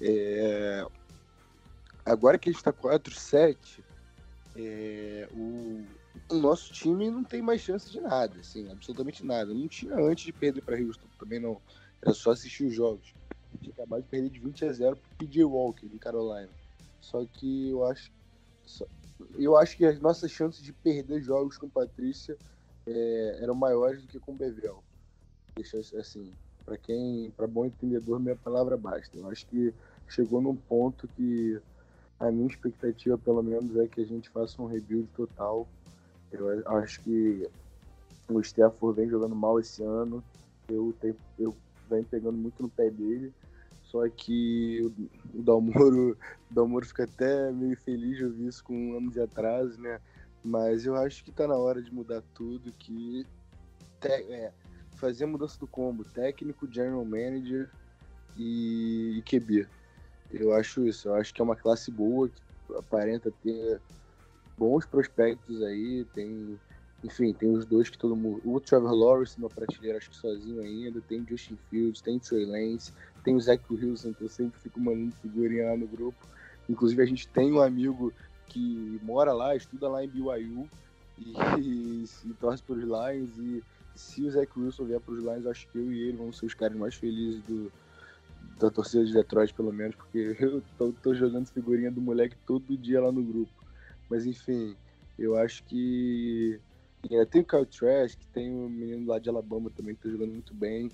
[0.00, 0.86] é...
[2.04, 3.80] agora que a gente está 4-7,
[4.56, 5.28] é...
[5.32, 5.84] o...
[6.30, 9.52] o nosso time não tem mais chance de nada, assim, absolutamente nada.
[9.52, 11.60] Não tinha antes de perder para Houston, também não.
[12.00, 13.14] Era só assistir os jogos.
[13.52, 16.48] A gente acabou de perder de 20 a 0 pro PJ Walker, de Carolina.
[17.00, 18.10] Só que eu acho.
[19.38, 22.36] Eu acho que as nossas chances de perder jogos com Patrícia
[22.86, 24.82] é, eram maiores do que com Bevel.
[25.54, 26.32] Deixa assim,
[26.64, 29.16] para quem, para bom entendedor, minha palavra basta.
[29.16, 29.74] Eu acho que
[30.08, 31.60] chegou num ponto que
[32.18, 35.66] a minha expectativa, pelo menos, é que a gente faça um rebuild total.
[36.30, 37.48] Eu acho que
[38.28, 40.22] o Stafford vem jogando mal esse ano.
[40.68, 41.54] Eu tenho, eu
[41.90, 43.32] venho pegando muito no pé dele.
[43.84, 44.80] Só que
[45.34, 46.16] o Dalmoro,
[46.50, 50.00] o Dalmoro fica até meio feliz de ouvir isso com um ano de atraso, né?
[50.42, 53.26] Mas eu acho que tá na hora de mudar tudo, que
[54.02, 54.52] é,
[55.02, 57.68] fazer a mudança do combo, técnico, general manager
[58.36, 59.66] e, e QB.
[60.30, 62.40] Eu acho isso, eu acho que é uma classe boa, que
[62.78, 63.80] aparenta ter
[64.56, 66.56] bons prospectos aí, tem
[67.02, 68.40] enfim, tem os dois que todo mundo.
[68.44, 71.00] O Trevor Lawrence numa prateleira, acho que sozinho ainda.
[71.00, 72.92] Tem o Justin Fields, tem o Trey Lance,
[73.24, 76.16] tem o Zach Wilson, que eu sempre fico mandando figurinha lá no grupo.
[76.68, 78.12] Inclusive, a gente tem um amigo
[78.46, 80.68] que mora lá, estuda lá em BYU
[81.18, 83.36] e, e, e torce para os Lions.
[83.36, 86.38] E se o Zach Wilson vier para os Lions, acho que eu e ele vamos
[86.38, 87.70] ser os caras mais felizes do,
[88.58, 92.76] da torcida de Detroit, pelo menos, porque eu tô, tô jogando figurinha do moleque todo
[92.76, 93.52] dia lá no grupo.
[94.08, 94.76] Mas enfim,
[95.18, 96.60] eu acho que
[97.10, 100.32] é, tem o Kyle que tem o menino lá de Alabama também que tá jogando
[100.32, 100.90] muito bem.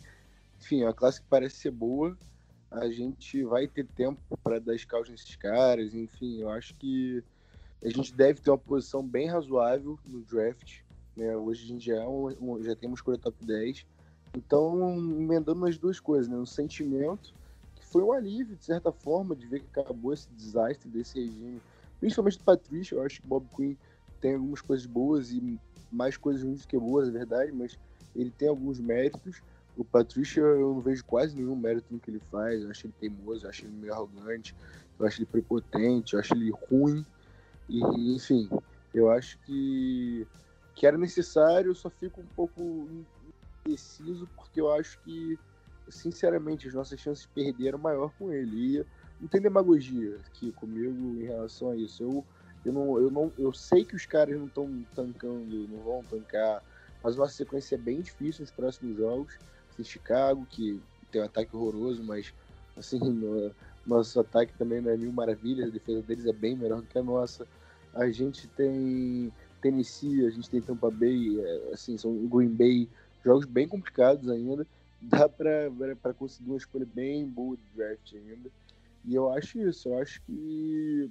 [0.59, 2.17] Enfim, é uma classe que parece ser boa.
[2.71, 5.95] A gente vai ter tempo para dar scout nesses caras.
[5.95, 7.23] Enfim, eu acho que
[7.83, 10.81] a gente deve ter uma posição bem razoável no draft.
[11.19, 11.37] Né?
[11.37, 13.85] Hoje a gente já, é já tem escolha top 10.
[14.37, 16.37] Então, emendando as duas coisas, né?
[16.37, 17.35] Um sentimento
[17.75, 21.61] que foi um alívio, de certa forma, de ver que acabou esse desastre desse regime.
[21.99, 23.75] Principalmente do Patrícia, eu acho que Bob Quinn
[24.21, 25.59] tem algumas coisas boas e
[25.91, 27.79] mais coisas ruins do que boas, é verdade, mas
[28.15, 29.43] ele tem alguns méritos.
[29.77, 32.63] O Patrícia eu não vejo quase nenhum mérito no que ele faz.
[32.63, 34.55] Eu acho ele teimoso, eu acho ele meio arrogante,
[34.99, 37.05] eu acho ele prepotente, eu acho ele ruim.
[37.69, 38.49] E, enfim,
[38.95, 40.27] eu acho que,
[40.79, 42.89] que era necessário, eu só fico um pouco
[43.67, 45.37] indeciso porque eu acho que,
[45.89, 48.79] sinceramente, as nossas chances de perder eram maior com ele.
[48.79, 48.87] E
[49.21, 52.03] não tem demagogia aqui comigo em relação a isso.
[52.05, 52.25] Eu
[52.65, 56.63] eu não, eu não, eu sei que os caras não estão tancando, não vão tancar,
[57.03, 59.37] mas nossa sequência é bem difícil nos próximos jogos.
[59.79, 62.33] Em Chicago, que tem um ataque horroroso, mas
[62.77, 63.53] assim, no,
[63.87, 66.99] nosso ataque também não é mil maravilhas, a defesa deles é bem melhor do que
[66.99, 67.47] a nossa.
[67.95, 72.89] A gente tem Tennessee, a gente tem Tampa Bay, é, assim, são Green Bay,
[73.25, 74.67] jogos bem complicados ainda.
[75.01, 78.51] Dá para conseguir uma escolha bem boa de draft ainda.
[79.05, 81.11] E eu acho isso, eu acho que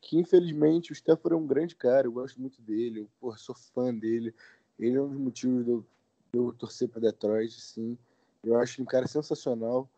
[0.00, 3.54] que infelizmente o Stafford é um grande cara, eu gosto muito dele, eu porra, sou
[3.54, 4.32] fã dele.
[4.78, 5.84] Ele é um dos motivos de eu,
[6.32, 7.98] de eu torcer para Detroit, sim.
[8.44, 9.90] Eu acho ele um cara sensacional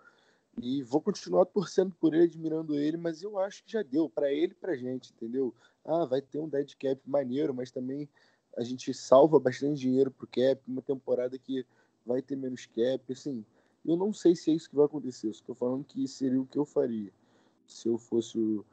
[0.61, 4.33] e vou continuar torcendo por ele, admirando ele, mas eu acho que já deu para
[4.33, 5.55] ele e pra gente, entendeu?
[5.85, 8.09] Ah, vai ter um dead cap maneiro, mas também
[8.57, 11.65] a gente salva bastante dinheiro pro cap, uma temporada que
[12.05, 13.45] vai ter menos cap, assim.
[13.85, 16.59] Eu não sei se é isso que vai acontecer, estou falando que seria o que
[16.59, 17.13] eu faria
[17.67, 18.65] se eu fosse o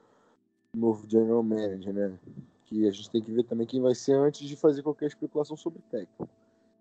[0.73, 2.19] novo general manager, né?
[2.65, 5.55] Que a gente tem que ver também quem vai ser antes de fazer qualquer especulação
[5.55, 6.27] sobre técnico.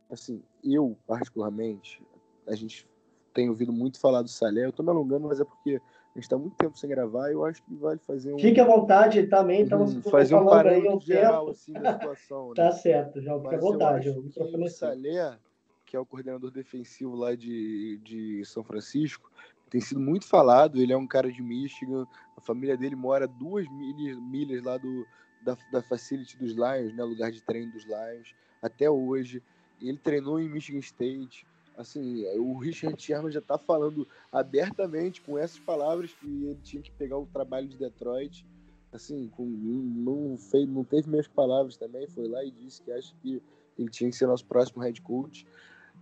[0.09, 2.01] Assim, eu, particularmente,
[2.47, 2.87] a gente
[3.35, 4.65] tem ouvido muito falar do Salé.
[4.65, 5.81] Eu tô me alongando, mas é porque
[6.15, 8.39] a gente tá muito tempo sem gravar e eu acho que vale fazer um.
[8.39, 12.49] Fique à vontade também, estamos hum, fazer um parâmetro geral assim, da situação.
[12.51, 12.55] Né?
[12.55, 14.09] tá certo, já fique à vontade.
[14.09, 15.37] Eu acho que o Salé,
[15.85, 19.31] que é o coordenador defensivo lá de, de São Francisco,
[19.69, 20.81] tem sido muito falado.
[20.81, 25.05] Ele é um cara de Michigan, a família dele mora duas milhas, milhas lá do,
[25.43, 29.43] da, da facility dos Lions, né, lugar de treino dos Lions, até hoje.
[29.83, 31.45] Ele treinou em Michigan State.
[31.77, 36.93] Assim, o Richard Sherman já está falando abertamente com essas palavras que ele tinha que
[36.93, 38.47] pegar o trabalho de Detroit.
[38.93, 43.13] Assim, com, não, fez, não teve minhas palavras também, foi lá e disse que acha
[43.21, 43.43] que
[43.77, 45.45] ele tinha que ser nosso próximo head coach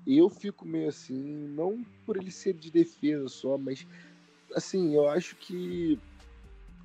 [0.06, 1.22] eu fico meio assim,
[1.54, 3.86] não por ele ser de defesa só, mas
[4.54, 5.98] assim, eu acho que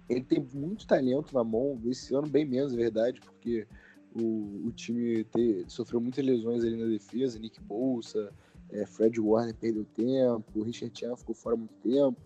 [0.10, 3.68] ele tem muito talento na mão, esse ano bem menos, é verdade, porque
[4.16, 8.32] o, o time te, sofreu muitas lesões ali na defesa, Nick Bolsa,
[8.72, 12.20] é, Fred Warner perdeu tempo, Richard Chan ficou fora muito tempo,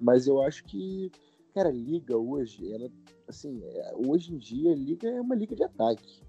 [0.00, 1.10] mas eu acho que,
[1.54, 2.90] cara, liga hoje, ela,
[3.28, 6.22] assim, é, hoje em dia liga é uma liga de ataque.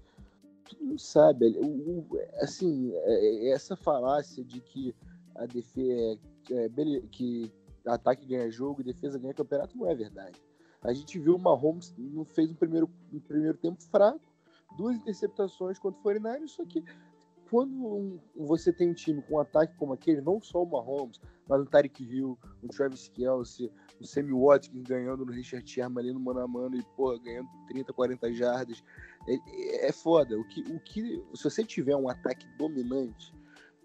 [0.68, 1.56] todo mundo sabe,
[2.40, 4.94] assim, é, é essa falácia de que
[5.34, 6.18] a defesa
[7.10, 7.52] que
[7.84, 10.40] ataque ganha jogo e defesa ganha campeonato não é verdade.
[10.82, 14.20] A gente viu o Mahomes não fez um primeiro, um primeiro tempo fraco,
[14.76, 16.84] duas interceptações contra o 49 só que
[17.50, 21.60] quando você tem um time com um ataque como aquele, não só o Mahomes, mas
[21.60, 26.20] o Tarek Hill, o Travis Kelsey, o Sammy Watkins ganhando no Richard Sherman ali no
[26.20, 28.82] mano a mano e, porra, ganhando 30, 40 jardas,
[29.28, 30.38] é, é foda.
[30.38, 33.32] O que, o que, se você tiver um ataque dominante,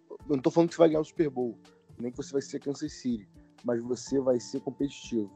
[0.10, 1.58] eu não tô falando que você vai ganhar o Super Bowl,
[2.00, 3.28] nem que você vai ser Kansas City,
[3.64, 5.32] mas você vai ser competitivo.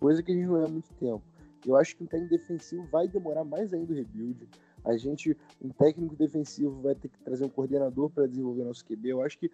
[0.00, 1.22] Coisa que a gente não é há muito tempo.
[1.66, 4.48] Eu acho que um técnico defensivo vai demorar mais ainda o rebuild.
[4.84, 9.08] A gente, um técnico defensivo vai ter que trazer um coordenador para desenvolver nosso QB.
[9.08, 9.50] Eu acho que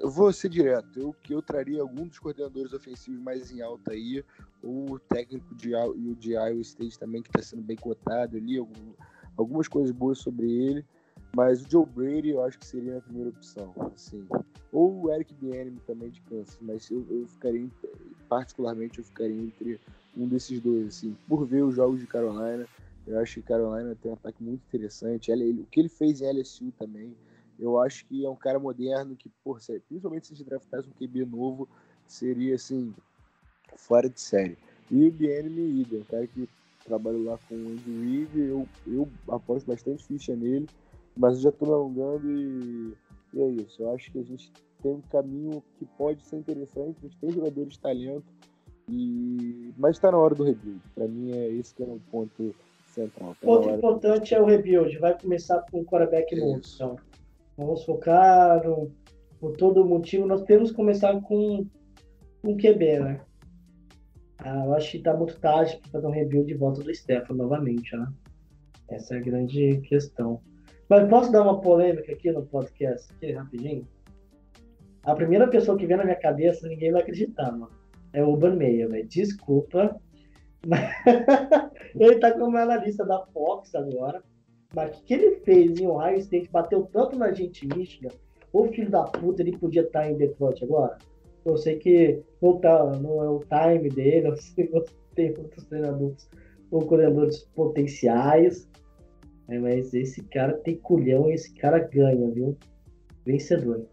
[0.00, 0.98] eu vou ser direto.
[0.98, 4.24] Eu que eu traria algum dos coordenadores ofensivos mais em alta aí,
[4.62, 5.70] ou o técnico de,
[6.18, 8.92] de Iowa State também que está sendo bem cotado ali, algum,
[9.36, 10.84] algumas coisas boas sobre ele.
[11.34, 14.26] Mas o Joe Brady eu acho que seria a primeira opção, assim.
[14.72, 17.68] Ou o Eric Bieniemy também de Kansas, mas eu, eu ficaria,
[18.28, 19.80] particularmente, eu ficaria entre
[20.16, 22.66] um desses dois, assim, por ver os jogos de Carolina.
[23.08, 25.30] Eu acho que Carolina tem um ataque muito interessante.
[25.30, 27.16] Ele, o que ele fez em LSU também,
[27.58, 31.24] eu acho que é um cara moderno que, por ser, principalmente se draftasse um QB
[31.24, 31.68] novo,
[32.06, 32.94] seria assim,
[33.76, 34.58] fora de série.
[34.90, 36.48] E o Bieniemy Ida, um cara que
[36.84, 40.68] trabalha lá com o Andy Reid, eu, eu aposto bastante ficha nele.
[41.16, 42.94] Mas eu já estou alongando e,
[43.34, 43.82] e, é isso.
[43.82, 47.32] Eu acho que a gente tem um caminho que pode ser interessante, a gente tem
[47.32, 48.26] jogadores de talento,
[48.88, 49.74] e...
[49.76, 50.80] mas está na hora do rebuild.
[50.94, 52.54] Para mim é esse que é o ponto
[52.98, 53.34] central.
[53.34, 54.98] Tá ponto importante é o rebuild.
[54.98, 56.60] Vai começar com o quarterback novo.
[56.74, 56.96] Então,
[57.56, 58.90] vamos focar no,
[59.40, 60.26] por todo motivo.
[60.26, 61.66] Nós temos que começar com
[62.44, 63.20] um QB, né?
[64.38, 67.34] Ah, eu acho que está muito tarde para fazer um rebuild de volta do Stefan
[67.34, 68.06] novamente, né?
[68.88, 70.40] Essa é a grande questão.
[70.88, 73.86] Mas posso dar uma polêmica aqui no podcast, aqui, rapidinho?
[75.02, 77.70] A primeira pessoa que vem na minha cabeça, ninguém vai acreditar, mano.
[78.12, 79.06] É o Urban Meyer, velho.
[79.06, 80.00] Desculpa.
[81.98, 84.22] Ele tá como analista da Fox agora.
[84.74, 86.50] Mas o que ele fez em Ohio State?
[86.50, 88.10] Bateu tanto na gente Michigan.
[88.52, 90.98] O filho da puta, ele podia estar tá em Detroit agora.
[91.44, 95.64] Eu sei que não, tá, não é o time dele, eu sei que tem outros
[95.64, 96.28] treinadores
[96.70, 98.68] ou coordenadores potenciais.
[99.48, 102.56] É, mas esse cara tem culhão e esse cara ganha, viu?
[103.24, 103.86] Vencedor.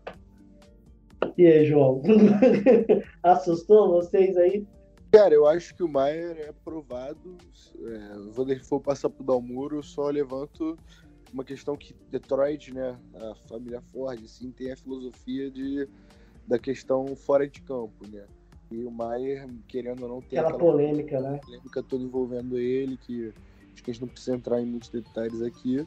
[1.38, 2.02] E aí, João?
[3.24, 4.68] Assustou vocês aí?
[5.16, 7.38] Cara, eu acho que o Maier é aprovado.
[7.86, 10.78] É, vou for passar pro Dalmuro, só levanto
[11.34, 15.88] uma questão que Detroit, né, a família Ford, assim, tem a filosofia de,
[16.48, 18.26] da questão fora de campo, né?
[18.72, 21.40] E o Maier, querendo ou não, tem aquela, aquela polêmica, né?
[21.44, 23.34] Polêmica toda envolvendo ele, que
[23.76, 25.86] Acho que a gente não precisa entrar em muitos detalhes aqui.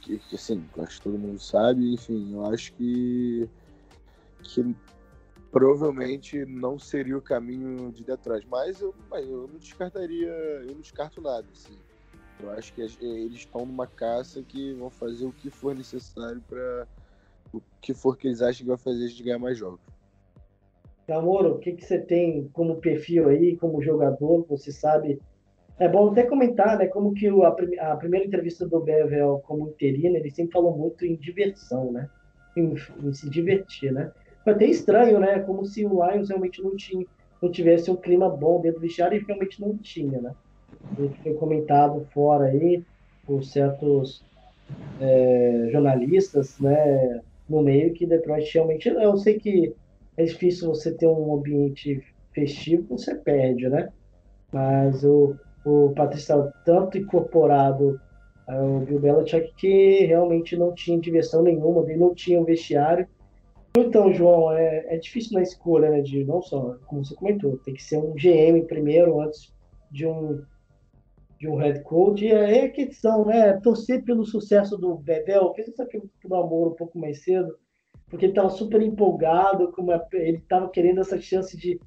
[0.00, 1.92] Que, que assim, acho que todo mundo sabe.
[1.92, 3.48] Enfim, eu acho que,
[4.42, 4.74] que
[5.54, 8.44] provavelmente não seria o caminho de Detroit.
[8.50, 11.46] Mas eu, eu não descartaria, eu não descarto nada.
[11.52, 11.78] Assim.
[12.42, 16.88] Eu acho que eles estão numa caça que vão fazer o que for necessário para
[17.52, 19.78] o que for que eles acham que vai fazer gente ganhar mais jogos.
[21.06, 24.44] Namoro, o que, que você tem como perfil aí, como jogador?
[24.48, 25.20] Você sabe
[25.78, 29.68] é bom até comentar, né, como que o, a, a, primeira entrevista do Bevel como
[29.68, 32.08] interino, ele sempre falou muito em diversão, né,
[32.56, 34.12] em, em, se divertir, né.
[34.44, 37.06] Foi até estranho, né, como se o Lions realmente não tinha,
[37.40, 40.34] não tivesse um clima bom dentro do vestiário e realmente não tinha, né.
[40.98, 42.82] Ele foi comentado fora aí
[43.26, 44.22] por certos
[45.00, 49.74] é, jornalistas, né, no meio que Detroit realmente, eu sei que
[50.16, 52.02] é difícil você ter um ambiente
[52.32, 53.90] festivo, você perde, né,
[54.52, 57.98] mas o o Patrício estava tanto incorporado
[58.46, 63.08] ao Bill Belichick que realmente não tinha diversão nenhuma, ele não tinha um vestiário.
[63.76, 67.74] Então, João, é, é difícil na escolha, né, de não só, como você comentou, tem
[67.74, 69.52] que ser um GM primeiro antes
[69.90, 70.42] de um
[71.38, 72.24] de um head coach.
[72.24, 76.72] E aí é questão, né, torcer pelo sucesso do Bebel, fez essa pergunta do amor
[76.72, 77.58] um pouco mais cedo,
[78.08, 81.80] porque ele estava super empolgado, como ele estava querendo essa chance de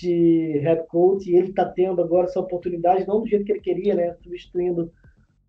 [0.00, 3.60] de head coach e ele está tendo agora essa oportunidade, não do jeito que ele
[3.60, 4.92] queria, né, substituindo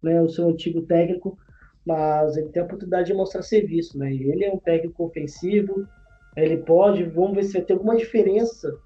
[0.01, 1.37] né, o seu antigo técnico,
[1.87, 4.13] mas ele tem a oportunidade de mostrar serviço, né?
[4.13, 5.87] Ele é um técnico ofensivo,
[6.35, 8.77] ele pode, vamos ver se vai ter alguma diferença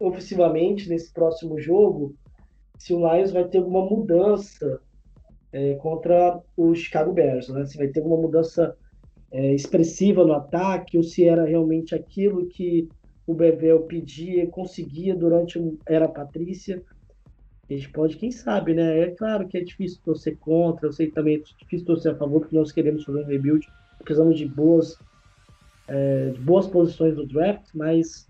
[0.00, 2.14] ofensivamente nesse próximo jogo,
[2.78, 4.80] se o Lions vai ter alguma mudança
[5.52, 7.66] é, contra o Chicago Bears, né?
[7.66, 8.74] Se vai ter alguma mudança
[9.30, 12.88] é, expressiva no ataque ou se era realmente aquilo que
[13.26, 16.82] o Bevel pedia, conseguia durante era Patrícia.
[17.70, 18.98] A gente pode, quem sabe, né?
[18.98, 22.40] É claro que é difícil torcer contra, eu sei também é difícil torcer a favor,
[22.40, 23.64] porque nós queremos fazer um rebuild,
[24.02, 24.98] precisamos de boas,
[25.86, 28.28] é, de boas posições no draft, mas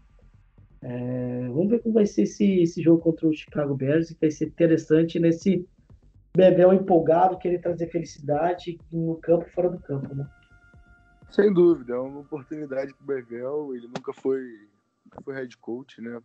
[0.83, 4.31] é, vamos ver como vai ser esse, esse jogo contra o Chicago Bears, que vai
[4.31, 5.66] ser interessante nesse
[6.37, 10.29] Bebel empolgado, querer trazer felicidade no campo e fora do campo, né?
[11.31, 14.42] Sem dúvida, é uma oportunidade para o Bebel, ele nunca foi,
[15.03, 16.20] nunca foi head coach, né?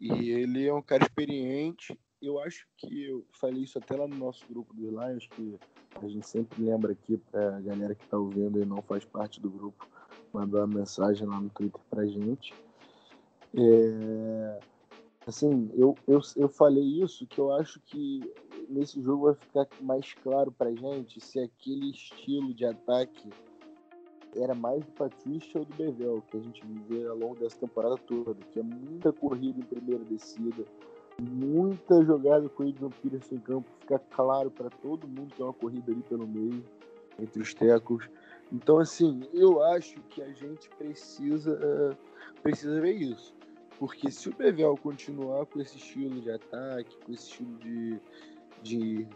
[0.00, 4.16] E ele é um cara experiente eu acho que eu falei isso até lá no
[4.16, 5.58] nosso grupo do Lions, que
[5.96, 9.40] a gente sempre lembra aqui para a galera que está ouvindo e não faz parte
[9.40, 9.88] do grupo,
[10.32, 12.54] mandar uma mensagem lá no Twitter para a gente.
[13.54, 14.60] É,
[15.26, 18.20] assim, eu, eu, eu falei isso, que eu acho que
[18.68, 23.30] nesse jogo vai ficar mais claro para gente se aquele estilo de ataque
[24.36, 27.96] era mais do Patrícia ou do Bevel, que a gente vê ao longo dessa temporada
[27.96, 30.64] toda, que é muita corrida em primeira descida,
[31.20, 35.44] muita jogada com o Adrian Peterson em campo, fica claro para todo mundo que é
[35.44, 36.64] uma corrida ali pelo meio,
[37.18, 38.08] entre os tecos.
[38.52, 41.96] Então, assim, eu acho que a gente precisa,
[42.42, 43.34] precisa ver isso.
[43.78, 48.00] Porque se o Bevel continuar com esse estilo de ataque, com esse estilo de,
[48.62, 49.08] de,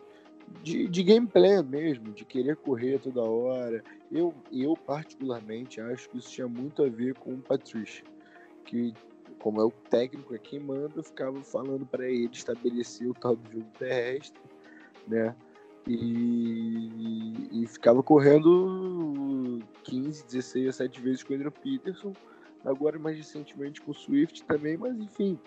[0.62, 6.30] de, de gameplay mesmo, de querer correr toda hora, eu, eu particularmente acho que isso
[6.30, 8.04] tinha muito a ver com o Patricia,
[8.64, 8.94] que
[9.38, 13.36] como é o técnico, é quem manda, eu ficava falando para ele estabelecer o tal
[13.36, 14.40] do jogo terrestre,
[15.06, 15.34] né?
[15.86, 22.14] E, e, ficava correndo 15, 16 a 7 vezes com o Peterson,
[22.64, 25.38] agora mais recentemente com o Swift também, mas enfim,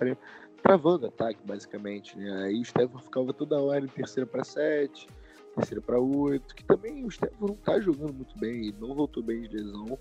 [0.62, 2.43] travando ataque basicamente, né?
[2.43, 5.08] Aí o Stefan ficava toda hora em terceira para 7,
[5.56, 9.23] terceira para 8, que também o Stefan não tá jogando muito bem, ele não voltou
[9.23, 9.97] bem de lesão,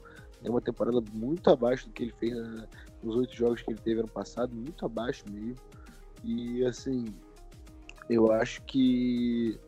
[0.46, 2.68] é uma temporada muito abaixo do que ele fez na,
[3.02, 5.56] nos oito jogos que ele teve ano passado, muito abaixo mesmo.
[6.22, 7.04] E assim,
[8.09, 9.59] eu acho que,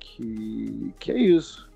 [0.00, 1.70] que, que é isso.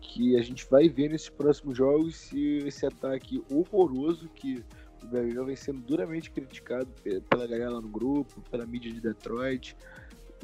[0.00, 4.64] Que a gente vai ver nesses próximos jogos se esse ataque horroroso que
[5.02, 6.88] o Gabriel vem sendo duramente criticado
[7.28, 9.76] pela galera lá no grupo, pela mídia de Detroit.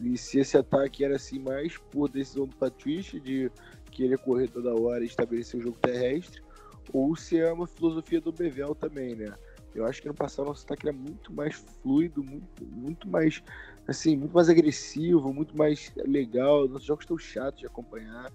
[0.02, 3.50] E se esse ataque era assim mais por decisão do Patrícia de
[3.90, 6.45] querer correr toda hora e estabelecer o jogo terrestre,
[6.92, 9.35] ou se é uma filosofia do Bevel também, né?
[9.75, 13.42] Eu acho que no passado nosso ataque era muito mais fluido, muito, muito mais
[13.87, 16.66] assim, muito mais agressivo, muito mais legal.
[16.66, 18.33] Nossos jogos estão chatos de acompanhar.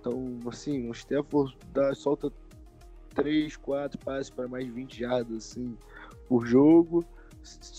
[0.00, 2.32] Então, assim, o Stafford dá, solta
[3.14, 5.76] 3, 4 passes para mais 20 jardas assim,
[6.28, 7.04] por jogo.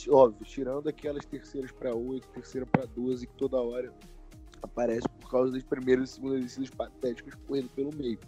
[0.09, 3.93] Óbvio, tirando aquelas terceiras para 8, terceira para 12, que toda hora
[4.61, 8.19] aparece por causa das primeiras e segundas descidas patéticas correndo pelo meio.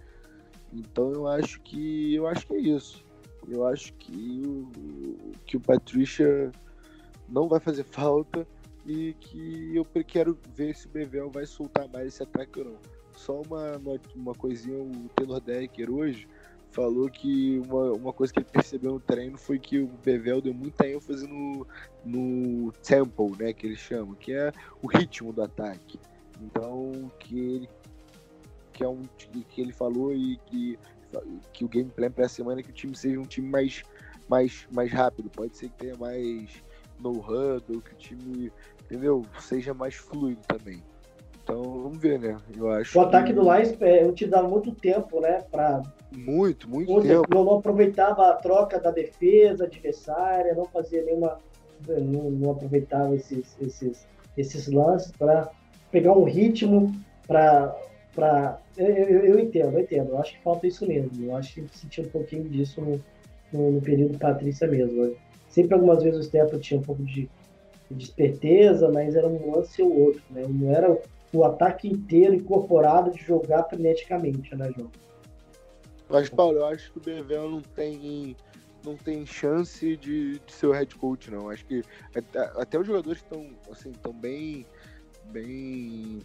[0.73, 3.05] Então eu acho que eu acho que é isso.
[3.47, 6.51] Eu acho que o, que o Patricia
[7.29, 8.47] não vai fazer falta
[8.85, 12.77] e que eu quero ver se o Bevel vai soltar mais esse ataque ou não.
[13.15, 13.79] Só uma,
[14.15, 16.27] uma coisinha, o Taylor Decker hoje
[16.71, 20.53] falou que uma, uma coisa que ele percebeu no treino foi que o Bevel deu
[20.53, 21.67] muita ênfase no,
[22.03, 25.99] no tempo, né, que ele chama, que é o ritmo do ataque.
[26.41, 27.69] Então, que ele
[28.73, 29.03] que é um
[29.49, 30.79] que ele falou e que,
[31.53, 33.83] que o gameplay para a semana é que o time seja um time mais,
[34.27, 35.29] mais, mais rápido.
[35.29, 36.49] Pode ser que tenha mais
[36.99, 38.51] no huddle, que o time,
[38.83, 39.25] entendeu?
[39.39, 40.81] Seja mais fluido também.
[41.43, 42.37] Então vamos ver, né?
[42.55, 42.97] Eu acho.
[42.97, 43.33] O ataque que...
[43.33, 45.43] do Lions é, utilizava muito tempo, né?
[45.51, 45.83] Pra...
[46.11, 47.27] Muito, muito Onde tempo.
[47.29, 51.37] Não, não aproveitava a troca da defesa adversária, não fazia nenhuma.
[51.85, 54.07] Não, não aproveitava esses, esses,
[54.37, 55.51] esses lances para
[55.91, 56.95] pegar um ritmo,
[57.27, 57.75] para
[58.13, 60.09] para eu, eu, eu, entendo, eu entendo.
[60.09, 61.11] Eu acho que falta isso mesmo.
[61.25, 63.03] Eu acho que senti um pouquinho disso no,
[63.51, 65.05] no, no período Patrícia mesmo.
[65.05, 65.15] Né?
[65.49, 67.29] Sempre algumas vezes o Stefan tinha um pouco de,
[67.89, 70.45] de esperteza, mas era um lance ou outro, né?
[70.47, 70.97] Não era
[71.33, 74.91] o ataque inteiro incorporado de jogar freneticamente, né, João?
[76.09, 78.35] Mas, Paulo, eu acho que o Bevel não tem
[78.85, 81.49] não tem chance de, de ser o head coach, não.
[81.49, 81.81] Acho que
[82.13, 84.65] até, até os jogadores estão assim, estão bem,
[85.31, 86.19] bem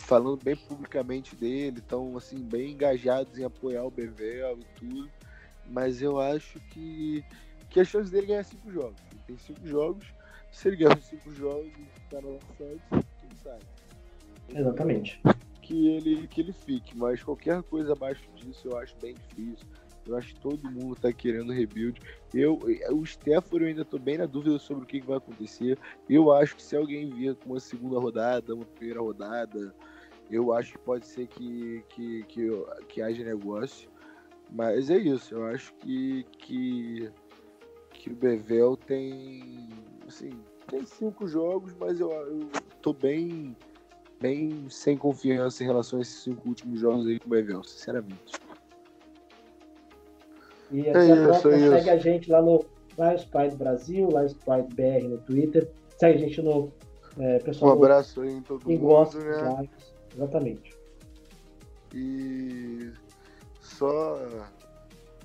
[0.00, 5.10] falando bem publicamente dele, estão assim, bem engajados em apoiar o Bevel e tudo.
[5.70, 7.24] Mas eu acho que,
[7.68, 9.00] que a chance dele ganhar cinco jogos.
[9.12, 10.12] Ele tem cinco jogos.
[10.50, 13.64] Se ele ganhar cinco jogos e ficar no Santos, quem sabe?
[14.52, 15.20] Exatamente.
[15.62, 19.68] Que ele, que ele fique, mas qualquer coisa abaixo disso eu acho bem difícil.
[20.06, 22.00] Eu acho que todo mundo tá querendo rebuild.
[22.34, 22.58] Eu,
[22.90, 25.78] o Stafford eu ainda tô bem na dúvida sobre o que, que vai acontecer.
[26.08, 29.72] Eu acho que se alguém vier com uma segunda rodada, uma primeira rodada,
[30.30, 32.48] eu acho que pode ser que, que, que,
[32.88, 33.90] que haja negócio.
[34.52, 37.10] Mas é isso, eu acho que, que,
[37.92, 39.68] que o Bevel tem.
[40.06, 40.30] Assim,
[40.66, 42.48] tem cinco jogos, mas eu, eu
[42.82, 43.56] tô bem,
[44.20, 48.40] bem sem confiança em relação a esses cinco últimos jogos aí com o Bevel, sinceramente.
[50.72, 51.90] E É isso, é Segue isso.
[51.90, 52.64] a gente lá no
[52.98, 55.70] Lions Pride Brasil, Lions Pride BR no Twitter.
[55.96, 56.72] Segue a gente no
[57.18, 59.68] é, Um pessoal do- abraço aí em todo mundo, gosta né?
[60.14, 60.78] Exatamente.
[61.94, 62.92] E
[63.60, 64.18] só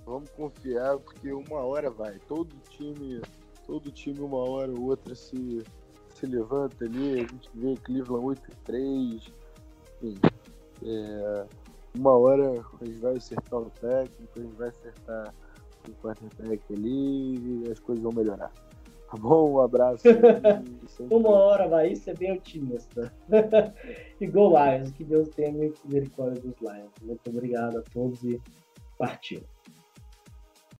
[0.05, 2.19] vamos confiar, porque uma hora vai.
[2.27, 3.21] Todo time,
[3.65, 5.63] todo time uma hora ou outra se,
[6.13, 9.33] se levanta ali, a gente vê Cleveland 8 e 3,
[10.03, 10.19] enfim.
[10.83, 11.47] é,
[11.95, 15.33] uma hora a gente vai acertar o técnico, a gente vai acertar
[15.87, 18.51] o quarterback ali e as coisas vão melhorar.
[19.15, 19.53] Tá bom?
[19.53, 20.03] Um abraço.
[21.11, 23.13] Uma hora vai, isso é bem otimista.
[24.19, 26.91] e Go Lions, que Deus tenha misericórdia dos Lions.
[27.01, 28.41] Muito obrigado a todos e
[28.97, 29.41] partiu.